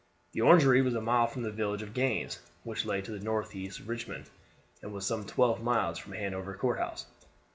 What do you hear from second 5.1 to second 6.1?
twelve miles